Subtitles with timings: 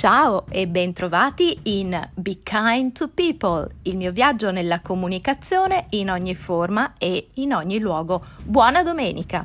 [0.00, 6.34] Ciao e bentrovati in Be Kind to People, il mio viaggio nella comunicazione in ogni
[6.34, 8.24] forma e in ogni luogo.
[8.42, 9.44] Buona domenica!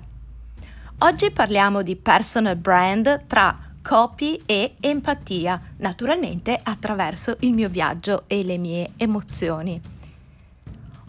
[0.99, 8.42] Oggi parliamo di personal brand tra copy e empatia, naturalmente attraverso il mio viaggio e
[8.46, 9.81] le mie emozioni.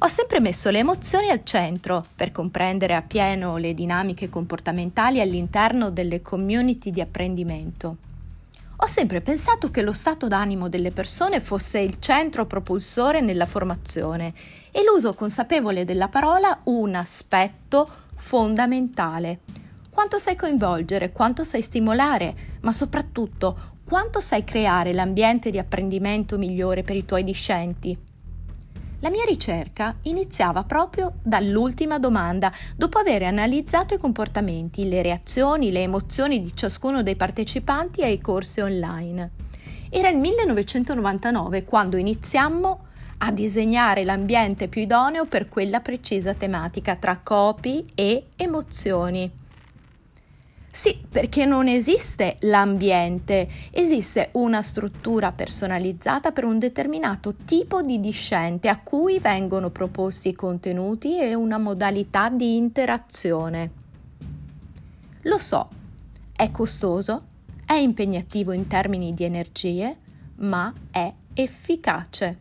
[0.00, 6.20] Ho sempre messo le emozioni al centro per comprendere appieno le dinamiche comportamentali all'interno delle
[6.20, 7.98] community di apprendimento.
[8.78, 14.34] Ho sempre pensato che lo stato d'animo delle persone fosse il centro propulsore nella formazione
[14.70, 19.40] e l'uso consapevole della parola un aspetto fondamentale.
[19.90, 26.82] Quanto sai coinvolgere, quanto sai stimolare, ma soprattutto quanto sai creare l'ambiente di apprendimento migliore
[26.82, 27.96] per i tuoi discenti.
[29.00, 35.82] La mia ricerca iniziava proprio dall'ultima domanda, dopo aver analizzato i comportamenti, le reazioni, le
[35.82, 39.30] emozioni di ciascuno dei partecipanti ai corsi online.
[39.90, 42.84] Era il 1999 quando iniziammo
[43.18, 49.30] a disegnare l'ambiente più idoneo per quella precisa tematica tra copy e emozioni.
[50.76, 58.68] Sì, perché non esiste l'ambiente, esiste una struttura personalizzata per un determinato tipo di discente
[58.68, 63.70] a cui vengono proposti contenuti e una modalità di interazione.
[65.22, 65.66] Lo so,
[66.36, 67.22] è costoso,
[67.64, 69.96] è impegnativo in termini di energie,
[70.40, 72.40] ma è efficace.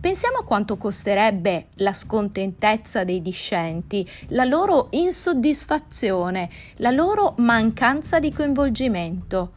[0.00, 8.32] Pensiamo a quanto costerebbe la scontentezza dei discenti, la loro insoddisfazione, la loro mancanza di
[8.32, 9.54] coinvolgimento.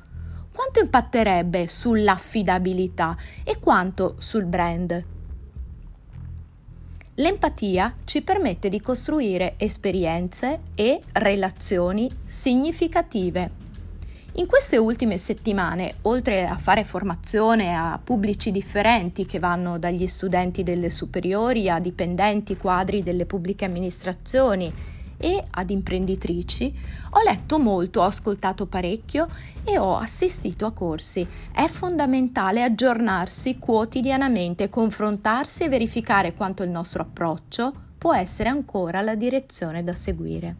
[0.52, 5.04] Quanto impatterebbe sull'affidabilità e quanto sul brand?
[7.16, 13.61] L'empatia ci permette di costruire esperienze e relazioni significative.
[14.36, 20.64] In queste ultime settimane, oltre a fare formazione a pubblici differenti che vanno dagli studenti
[20.64, 24.74] delle superiori a dipendenti quadri delle pubbliche amministrazioni
[25.18, 26.74] e ad imprenditrici,
[27.10, 29.28] ho letto molto, ho ascoltato parecchio
[29.66, 31.28] e ho assistito a corsi.
[31.52, 39.16] È fondamentale aggiornarsi quotidianamente, confrontarsi e verificare quanto il nostro approccio può essere ancora la
[39.16, 40.56] direzione da seguire.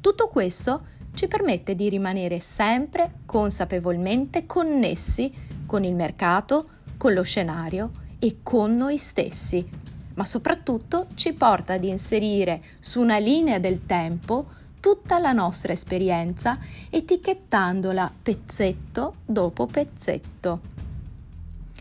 [0.00, 5.32] Tutto questo ci permette di rimanere sempre consapevolmente connessi
[5.66, 9.66] con il mercato, con lo scenario e con noi stessi,
[10.14, 14.46] ma soprattutto ci porta ad inserire su una linea del tempo
[14.80, 20.60] tutta la nostra esperienza etichettandola pezzetto dopo pezzetto.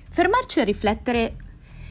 [0.09, 1.35] Fermarci a riflettere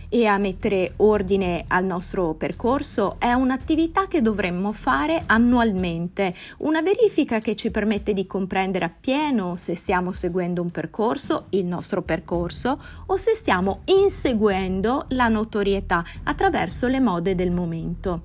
[0.09, 7.41] e a mettere ordine al nostro percorso è un'attività che dovremmo fare annualmente, una verifica
[7.41, 13.17] che ci permette di comprendere appieno se stiamo seguendo un percorso, il nostro percorso, o
[13.17, 18.23] se stiamo inseguendo la notorietà attraverso le mode del momento.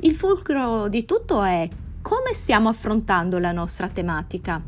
[0.00, 1.68] Il fulcro di tutto è
[2.00, 4.62] come stiamo affrontando la nostra tematica.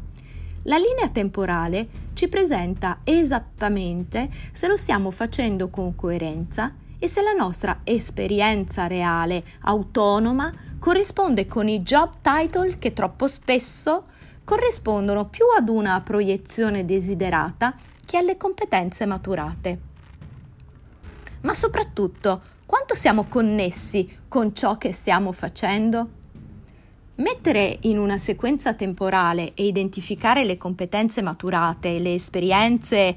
[0.65, 1.89] La linea temporale
[2.21, 9.43] ci presenta esattamente se lo stiamo facendo con coerenza e se la nostra esperienza reale,
[9.61, 14.05] autonoma, corrisponde con i job title che troppo spesso
[14.45, 19.79] corrispondono più ad una proiezione desiderata che alle competenze maturate.
[21.41, 26.20] Ma soprattutto, quanto siamo connessi con ciò che stiamo facendo?
[27.21, 33.15] Mettere in una sequenza temporale e identificare le competenze maturate, le esperienze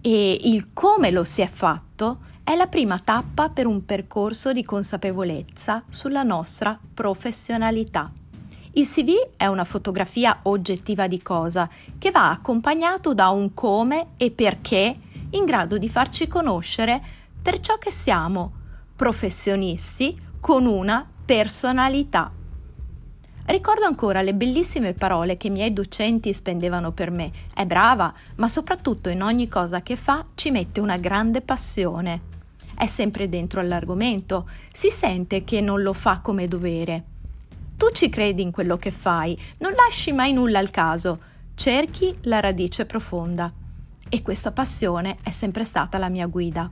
[0.00, 4.64] e il come lo si è fatto è la prima tappa per un percorso di
[4.64, 8.12] consapevolezza sulla nostra professionalità.
[8.74, 11.68] Il CV è una fotografia oggettiva di cosa
[11.98, 14.94] che va accompagnato da un come e perché
[15.30, 17.02] in grado di farci conoscere
[17.42, 18.52] per ciò che siamo,
[18.94, 22.38] professionisti con una personalità.
[23.50, 27.32] Ricordo ancora le bellissime parole che i miei docenti spendevano per me.
[27.52, 32.20] È brava, ma soprattutto in ogni cosa che fa ci mette una grande passione.
[32.76, 37.02] È sempre dentro all'argomento, si sente che non lo fa come dovere.
[37.76, 41.18] Tu ci credi in quello che fai, non lasci mai nulla al caso,
[41.56, 43.52] cerchi la radice profonda.
[44.08, 46.70] E questa passione è sempre stata la mia guida.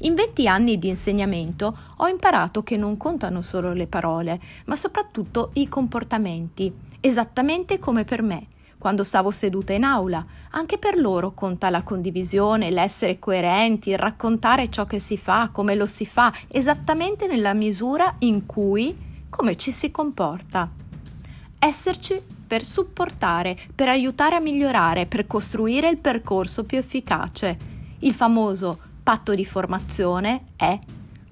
[0.00, 5.50] In 20 anni di insegnamento ho imparato che non contano solo le parole, ma soprattutto
[5.54, 6.70] i comportamenti,
[7.00, 8.48] esattamente come per me.
[8.76, 14.68] Quando stavo seduta in aula, anche per loro conta la condivisione, l'essere coerenti, il raccontare
[14.68, 18.94] ciò che si fa, come lo si fa, esattamente nella misura in cui,
[19.30, 20.70] come ci si comporta.
[21.58, 27.56] Esserci per supportare, per aiutare a migliorare, per costruire il percorso più efficace.
[28.00, 30.76] Il famoso patto di formazione è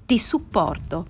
[0.07, 1.09] ti supporto.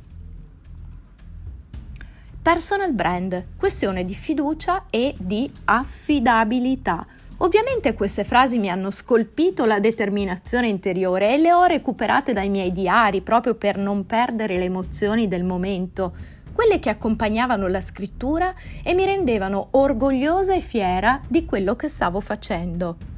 [2.41, 7.05] Personal brand, questione di fiducia e di affidabilità.
[7.39, 12.73] Ovviamente queste frasi mi hanno scolpito la determinazione interiore e le ho recuperate dai miei
[12.73, 16.15] diari proprio per non perdere le emozioni del momento,
[16.55, 22.21] quelle che accompagnavano la scrittura e mi rendevano orgogliosa e fiera di quello che stavo
[22.21, 23.13] facendo.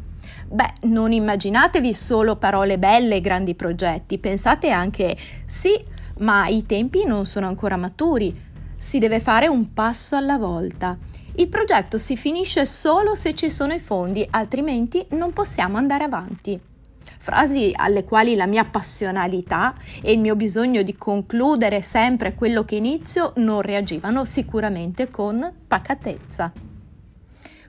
[0.48, 5.76] Beh, non immaginatevi solo parole belle e grandi progetti, pensate anche sì,
[6.18, 8.34] ma i tempi non sono ancora maturi,
[8.78, 10.96] si deve fare un passo alla volta.
[11.38, 16.58] Il progetto si finisce solo se ci sono i fondi, altrimenti non possiamo andare avanti.
[17.18, 22.76] Frasi alle quali la mia passionalità e il mio bisogno di concludere sempre quello che
[22.76, 26.75] inizio non reagivano sicuramente con pacatezza.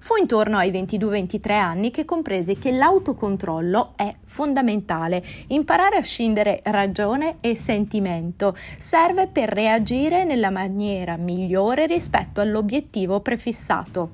[0.08, 5.22] Fu intorno ai 22-23 anni che compresi che l'autocontrollo è fondamentale.
[5.48, 14.12] Imparare a scindere ragione e sentimento serve per reagire nella maniera migliore rispetto all'obiettivo prefissato.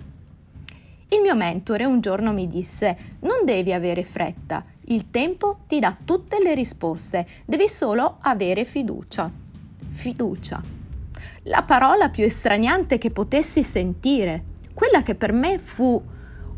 [1.10, 5.96] Il mio mentore un giorno mi disse: Non devi avere fretta, il tempo ti dà
[6.04, 9.31] tutte le risposte, devi solo avere fiducia.
[9.89, 10.60] Fiducia.
[11.44, 16.02] La parola più estraniante che potessi sentire quella che per me fu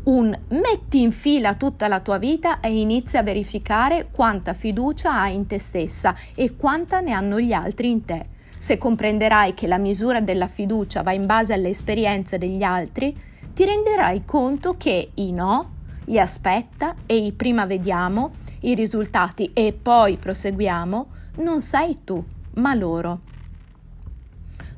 [0.04, 5.34] un metti in fila tutta la tua vita e inizi a verificare quanta fiducia hai
[5.34, 8.26] in te stessa e quanta ne hanno gli altri in te.
[8.58, 13.16] Se comprenderai che la misura della fiducia va in base alle esperienze degli altri,
[13.52, 15.72] ti renderai conto che i no,
[16.04, 21.06] gli aspetta e i prima vediamo, i risultati e poi proseguiamo,
[21.38, 22.24] non sei tu,
[22.54, 23.20] ma loro.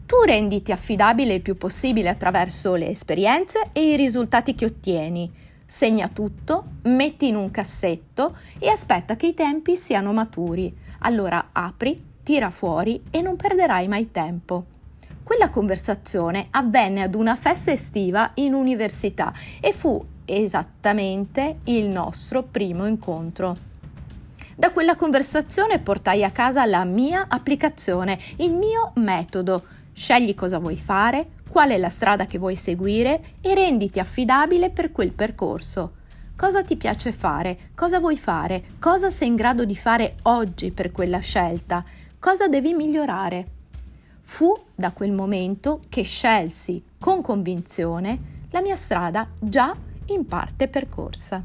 [0.08, 5.30] Tu renditi affidabile il più possibile attraverso le esperienze e i risultati che ottieni.
[5.66, 10.74] Segna tutto, metti in un cassetto e aspetta che i tempi siano maturi.
[11.00, 14.64] Allora apri, tira fuori e non perderai mai tempo.
[15.22, 19.30] Quella conversazione avvenne ad una festa estiva in università
[19.60, 23.56] e fu esattamente il nostro primo incontro.
[24.56, 29.62] Da quella conversazione portai a casa la mia applicazione, il mio metodo,
[29.98, 34.92] Scegli cosa vuoi fare, qual è la strada che vuoi seguire e renditi affidabile per
[34.92, 35.94] quel percorso.
[36.36, 37.70] Cosa ti piace fare?
[37.74, 38.62] Cosa vuoi fare?
[38.78, 41.84] Cosa sei in grado di fare oggi per quella scelta?
[42.16, 43.46] Cosa devi migliorare?
[44.20, 49.74] Fu da quel momento che scelsi con convinzione la mia strada già
[50.10, 51.42] in parte percorsa.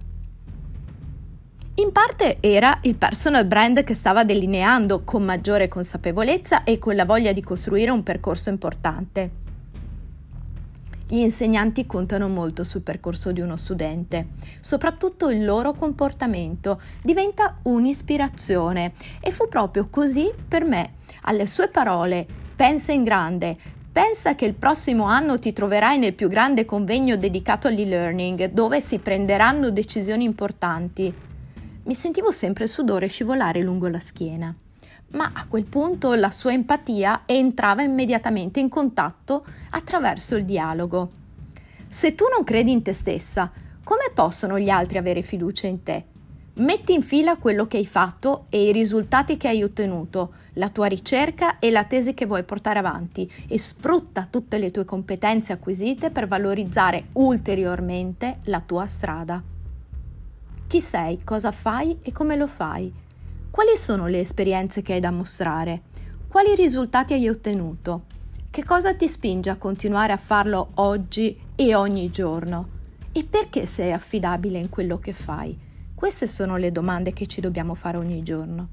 [1.75, 7.04] In parte era il personal brand che stava delineando con maggiore consapevolezza e con la
[7.04, 9.31] voglia di costruire un percorso importante.
[11.08, 14.28] Gli insegnanti contano molto sul percorso di uno studente,
[14.60, 20.94] soprattutto il loro comportamento diventa un'ispirazione e fu proprio così per me.
[21.24, 23.58] Alle sue parole, pensa in grande,
[23.94, 28.98] Pensa che il prossimo anno ti troverai nel più grande convegno dedicato all'e-learning, dove si
[28.98, 31.14] prenderanno decisioni importanti
[31.85, 34.56] mi sentivo sempre il sudore scivolare lungo la schiena.
[35.12, 41.12] Ma a quel punto la sua empatia entrava immediatamente in contatto attraverso il dialogo.
[41.88, 43.51] Se tu non credi in te stessa,
[43.83, 46.06] come possono gli altri avere fiducia in te?
[46.56, 50.85] Metti in fila quello che hai fatto e i risultati che hai ottenuto, la tua
[50.85, 56.11] ricerca e la tesi che vuoi portare avanti e sfrutta tutte le tue competenze acquisite
[56.11, 59.53] per valorizzare ulteriormente la tua strada.
[60.73, 62.92] Chi sei, cosa fai e come lo fai?
[63.51, 65.83] Quali sono le esperienze che hai da mostrare?
[66.27, 68.06] Quali risultati hai ottenuto?
[68.49, 72.69] Che cosa ti spinge a continuare a farlo oggi e ogni giorno?
[73.11, 75.56] E perché sei affidabile in quello che fai?
[75.94, 78.69] Queste sono le domande che ci dobbiamo fare ogni giorno.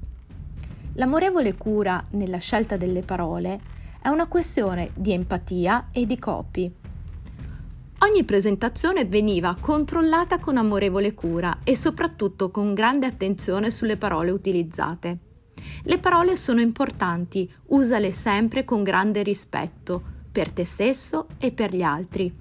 [0.93, 3.61] L'amorevole cura nella scelta delle parole
[4.01, 6.80] è una questione di empatia e di copy.
[8.03, 15.17] Ogni presentazione veniva controllata con amorevole cura e soprattutto con grande attenzione sulle parole utilizzate.
[15.83, 21.83] Le parole sono importanti, usale sempre con grande rispetto, per te stesso e per gli
[21.83, 22.33] altri.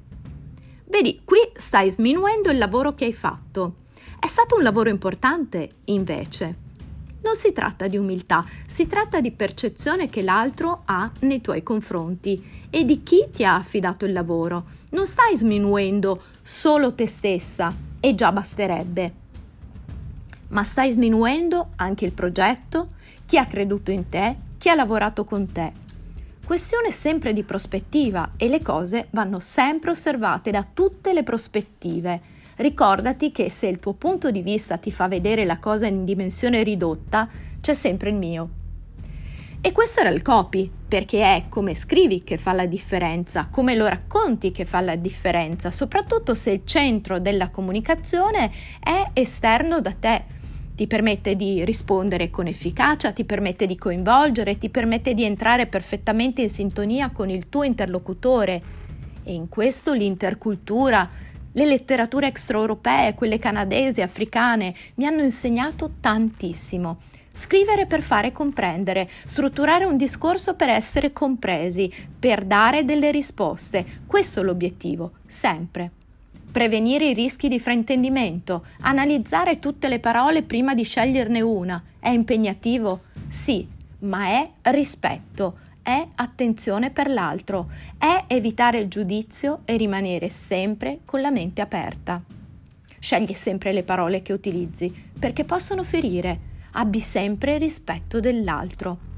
[0.86, 3.74] Vedi, qui stai sminuendo il lavoro che hai fatto.
[4.18, 6.68] È stato un lavoro importante, invece.
[7.22, 12.59] Non si tratta di umiltà, si tratta di percezione che l'altro ha nei tuoi confronti
[12.70, 14.64] e di chi ti ha affidato il lavoro.
[14.90, 19.12] Non stai sminuendo solo te stessa e già basterebbe,
[20.48, 22.88] ma stai sminuendo anche il progetto,
[23.26, 25.72] chi ha creduto in te, chi ha lavorato con te.
[26.44, 32.20] Questione sempre di prospettiva e le cose vanno sempre osservate da tutte le prospettive.
[32.56, 36.64] Ricordati che se il tuo punto di vista ti fa vedere la cosa in dimensione
[36.64, 37.28] ridotta,
[37.60, 38.48] c'è sempre il mio.
[39.62, 43.86] E questo era il copy, perché è come scrivi che fa la differenza, come lo
[43.86, 48.50] racconti che fa la differenza, soprattutto se il centro della comunicazione
[48.82, 50.24] è esterno da te.
[50.74, 56.40] Ti permette di rispondere con efficacia, ti permette di coinvolgere, ti permette di entrare perfettamente
[56.40, 58.62] in sintonia con il tuo interlocutore.
[59.22, 61.06] E in questo l'intercultura,
[61.52, 66.98] le letterature extraeuropee, quelle canadesi, africane, mi hanno insegnato tantissimo.
[67.32, 74.02] Scrivere per fare comprendere, strutturare un discorso per essere compresi, per dare delle risposte.
[74.06, 75.90] Questo è l'obiettivo, sempre.
[76.50, 81.82] Prevenire i rischi di fraintendimento, analizzare tutte le parole prima di sceglierne una.
[82.00, 83.02] È impegnativo?
[83.28, 83.66] Sì,
[84.00, 91.20] ma è rispetto, è attenzione per l'altro, è evitare il giudizio e rimanere sempre con
[91.20, 92.20] la mente aperta.
[92.98, 99.08] Scegli sempre le parole che utilizzi, perché possono ferire abbi sempre rispetto dell'altro.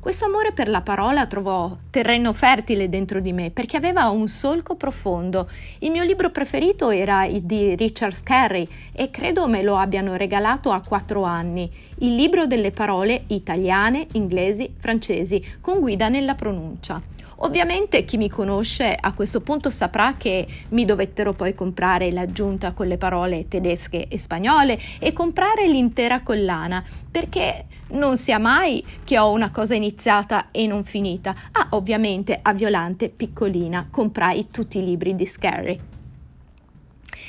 [0.00, 4.74] Questo amore per la parola trovò terreno fertile dentro di me perché aveva un solco
[4.74, 5.46] profondo.
[5.80, 10.80] Il mio libro preferito era di Richard Scarry e credo me lo abbiano regalato a
[10.80, 11.70] quattro anni.
[11.98, 17.02] Il libro delle parole italiane, inglesi, francesi, con guida nella pronuncia.
[17.42, 22.86] Ovviamente chi mi conosce a questo punto saprà che mi dovettero poi comprare l'aggiunta con
[22.86, 29.30] le parole tedesche e spagnole e comprare l'intera collana perché non sia mai che ho
[29.30, 31.34] una cosa iniziata e non finita.
[31.52, 35.89] Ah, ovviamente a Violante piccolina comprai tutti i libri di Scary.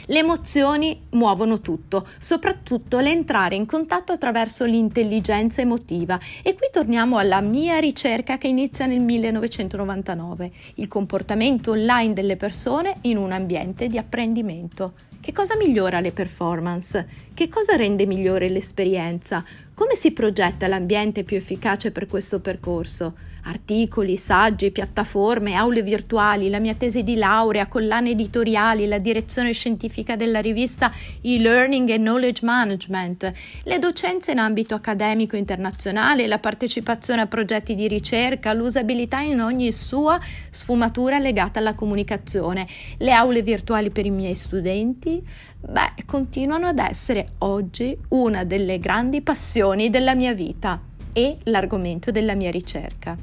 [0.05, 6.19] Le emozioni muovono tutto, soprattutto l'entrare in contatto attraverso l'intelligenza emotiva.
[6.43, 12.95] E qui torniamo alla mia ricerca che inizia nel 1999, il comportamento online delle persone
[13.01, 14.93] in un ambiente di apprendimento.
[15.21, 17.07] Che cosa migliora le performance?
[17.35, 19.45] Che cosa rende migliore l'esperienza?
[19.75, 23.13] Come si progetta l'ambiente più efficace per questo percorso?
[23.43, 30.15] Articoli, saggi, piattaforme, aule virtuali, la mia tesi di laurea, collane editoriali, la direzione scientifica
[30.15, 33.31] della rivista e-learning e knowledge management,
[33.63, 39.71] le docenze in ambito accademico internazionale, la partecipazione a progetti di ricerca, l'usabilità in ogni
[39.71, 40.19] sua
[40.51, 42.67] sfumatura legata alla comunicazione,
[42.99, 49.21] le aule virtuali per i miei studenti, beh, continuano ad essere oggi una delle grandi
[49.21, 50.79] passioni della mia vita
[51.11, 53.17] e l'argomento della mia ricerca.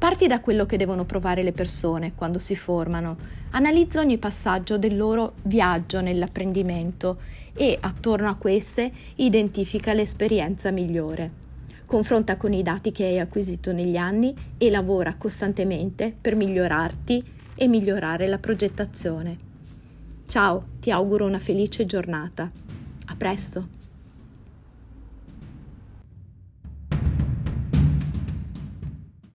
[0.00, 3.18] Parti da quello che devono provare le persone quando si formano,
[3.50, 7.18] analizza ogni passaggio del loro viaggio nell'apprendimento
[7.52, 11.48] e attorno a queste identifica l'esperienza migliore.
[11.84, 17.22] Confronta con i dati che hai acquisito negli anni e lavora costantemente per migliorarti
[17.54, 19.49] e migliorare la progettazione.
[20.30, 22.48] Ciao, ti auguro una felice giornata.
[23.06, 23.79] A presto!